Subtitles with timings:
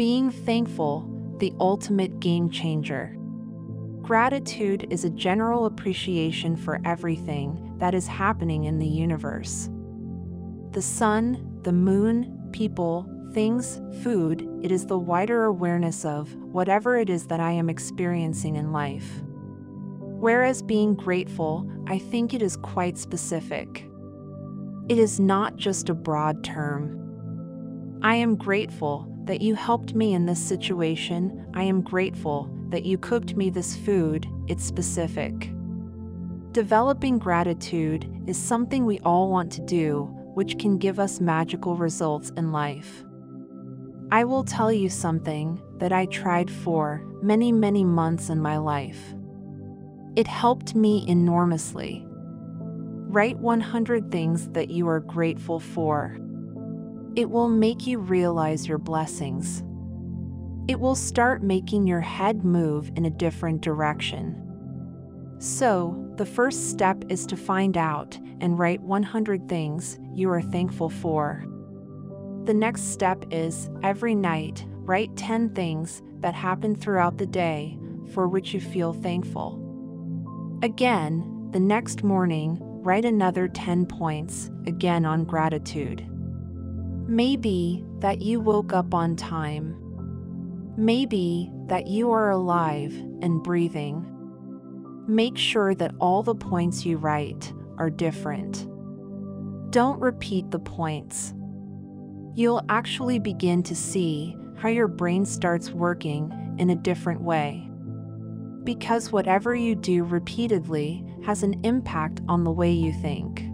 [0.00, 1.06] Being thankful,
[1.40, 3.14] the ultimate game changer.
[4.00, 9.68] Gratitude is a general appreciation for everything that is happening in the universe.
[10.70, 17.10] The sun, the moon, people, things, food, it is the wider awareness of whatever it
[17.10, 19.20] is that I am experiencing in life.
[20.00, 23.86] Whereas being grateful, I think it is quite specific.
[24.88, 26.96] It is not just a broad term.
[28.02, 31.46] I am grateful that you helped me in this situation.
[31.52, 34.26] I am grateful that you cooked me this food.
[34.48, 35.52] It's specific.
[36.52, 42.30] Developing gratitude is something we all want to do, which can give us magical results
[42.38, 43.04] in life.
[44.10, 49.14] I will tell you something that I tried for many, many months in my life.
[50.16, 52.06] It helped me enormously.
[52.08, 56.16] Write 100 things that you are grateful for.
[57.16, 59.64] It will make you realize your blessings.
[60.68, 64.36] It will start making your head move in a different direction.
[65.38, 70.88] So, the first step is to find out and write 100 things you are thankful
[70.88, 71.44] for.
[72.44, 77.76] The next step is every night, write 10 things that happen throughout the day
[78.12, 79.58] for which you feel thankful.
[80.62, 86.06] Again, the next morning, write another 10 points, again on gratitude.
[87.10, 89.76] Maybe that you woke up on time.
[90.78, 94.06] Maybe that you are alive and breathing.
[95.06, 98.66] Make sure that all the points you write are different.
[99.70, 101.34] Don't repeat the points
[102.34, 107.68] you'll actually begin to see how your brain starts working in a different way.
[108.64, 113.49] Because whatever you do repeatedly has an impact on the way you think.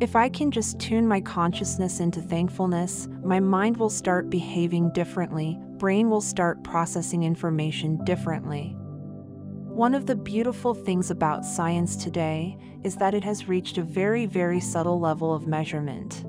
[0.00, 5.58] If I can just tune my consciousness into thankfulness, my mind will start behaving differently,
[5.76, 8.74] brain will start processing information differently.
[8.78, 14.24] One of the beautiful things about science today is that it has reached a very,
[14.24, 16.24] very subtle level of measurement.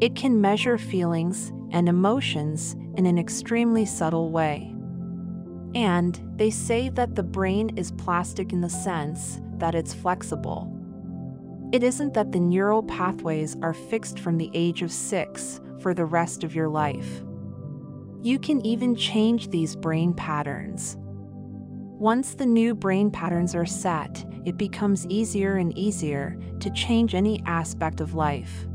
[0.00, 4.74] It can measure feelings and emotions in an extremely subtle way.
[5.76, 10.73] And they say that the brain is plastic in the sense that it's flexible.
[11.74, 16.04] It isn't that the neural pathways are fixed from the age of six for the
[16.04, 17.24] rest of your life.
[18.22, 20.96] You can even change these brain patterns.
[21.00, 27.42] Once the new brain patterns are set, it becomes easier and easier to change any
[27.44, 28.68] aspect of life.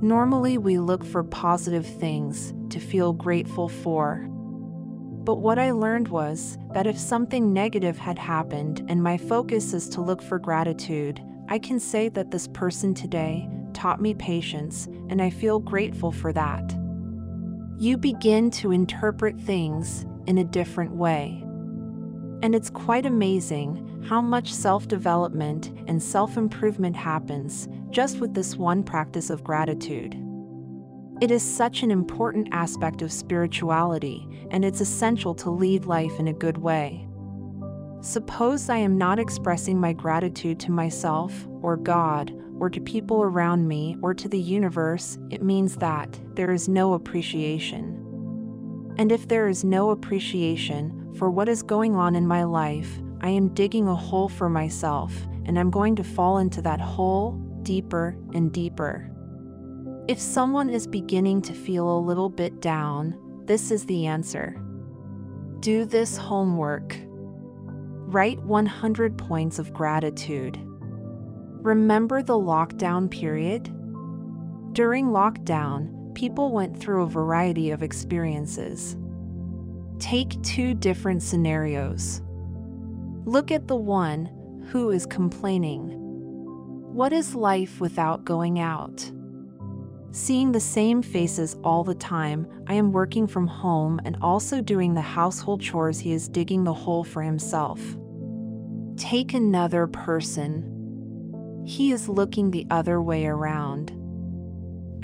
[0.00, 4.26] Normally, we look for positive things to feel grateful for.
[5.24, 9.90] But what I learned was that if something negative had happened and my focus is
[9.90, 15.22] to look for gratitude, I can say that this person today taught me patience, and
[15.22, 16.78] I feel grateful for that.
[17.78, 21.42] You begin to interpret things in a different way.
[22.42, 28.56] And it's quite amazing how much self development and self improvement happens just with this
[28.56, 30.16] one practice of gratitude.
[31.22, 36.28] It is such an important aspect of spirituality, and it's essential to lead life in
[36.28, 37.07] a good way.
[38.00, 43.66] Suppose I am not expressing my gratitude to myself, or God, or to people around
[43.66, 47.94] me, or to the universe, it means that there is no appreciation.
[48.98, 53.30] And if there is no appreciation for what is going on in my life, I
[53.30, 55.12] am digging a hole for myself,
[55.44, 57.32] and I'm going to fall into that hole
[57.62, 59.10] deeper and deeper.
[60.06, 64.62] If someone is beginning to feel a little bit down, this is the answer.
[65.60, 66.96] Do this homework.
[68.10, 70.58] Write 100 points of gratitude.
[71.60, 73.64] Remember the lockdown period?
[74.72, 78.96] During lockdown, people went through a variety of experiences.
[79.98, 82.22] Take two different scenarios.
[83.26, 84.30] Look at the one
[84.70, 85.90] who is complaining.
[86.94, 89.12] What is life without going out?
[90.10, 94.94] Seeing the same faces all the time, I am working from home and also doing
[94.94, 97.80] the household chores, he is digging the hole for himself.
[98.96, 101.62] Take another person.
[101.66, 103.92] He is looking the other way around.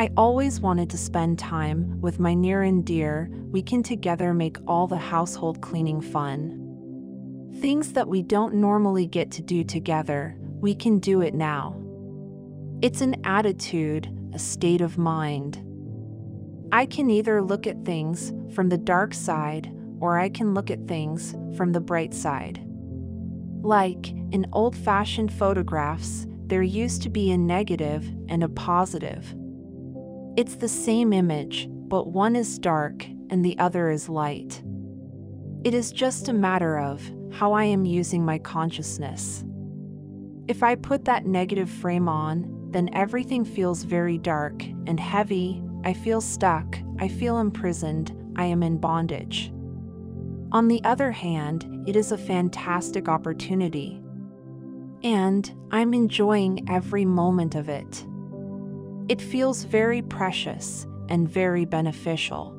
[0.01, 4.57] I always wanted to spend time with my near and dear, we can together make
[4.67, 6.61] all the household cleaning fun.
[7.61, 11.81] Things that we don't normally get to do together, we can do it now.
[12.83, 15.63] It's an attitude, a state of mind.
[16.73, 20.89] I can either look at things from the dark side or I can look at
[20.89, 22.61] things from the bright side.
[23.63, 29.35] Like in old fashioned photographs, there used to be a negative and a positive.
[30.37, 34.63] It's the same image, but one is dark and the other is light.
[35.63, 39.45] It is just a matter of how I am using my consciousness.
[40.47, 45.63] If I put that negative frame on, then everything feels very dark and heavy.
[45.85, 49.53] I feel stuck, I feel imprisoned, I am in bondage.
[50.51, 54.03] On the other hand, it is a fantastic opportunity.
[55.05, 58.05] And I'm enjoying every moment of it.
[59.09, 62.57] It feels very precious and very beneficial.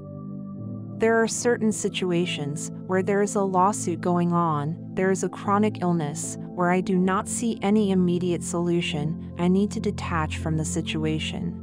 [0.97, 5.81] There are certain situations where there is a lawsuit going on, there is a chronic
[5.81, 10.65] illness, where I do not see any immediate solution, I need to detach from the
[10.65, 11.61] situation.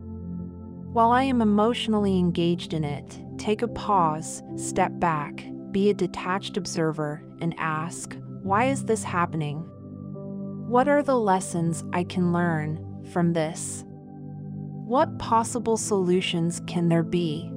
[0.92, 6.58] While I am emotionally engaged in it, take a pause, step back, be a detached
[6.58, 9.60] observer, and ask, why is this happening?
[10.68, 13.86] What are the lessons I can learn from this?
[14.84, 17.50] What possible solutions can there be?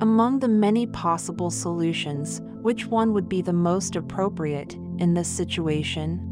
[0.00, 6.31] Among the many possible solutions, which one would be the most appropriate in this situation?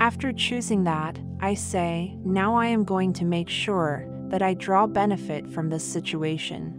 [0.00, 4.86] After choosing that, I say, now I am going to make sure that I draw
[4.86, 6.74] benefit from this situation.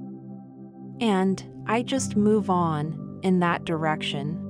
[1.02, 4.46] And I just move on in that direction.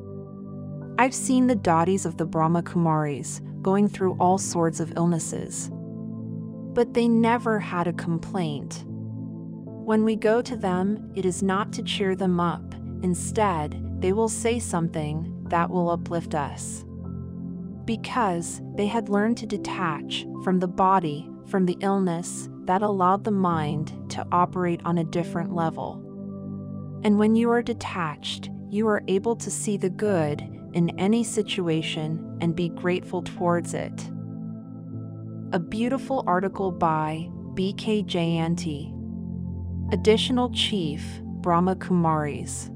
[1.00, 5.72] I've seen the dadis of the Brahma Kumaris going through all sorts of illnesses,
[6.74, 8.84] but they never had a complaint.
[8.86, 12.76] When we go to them, it is not to cheer them up.
[13.02, 16.86] Instead, they will say something that will uplift us.
[17.90, 23.32] Because they had learned to detach from the body, from the illness, that allowed the
[23.32, 25.96] mind to operate on a different level.
[27.04, 30.42] And when you are detached, you are able to see the good
[30.74, 34.12] in any situation and be grateful towards it.
[35.52, 38.04] A beautiful article by B.K.
[38.04, 38.94] Jayanti.
[39.92, 42.70] Additional Chief Brahma Kumaris.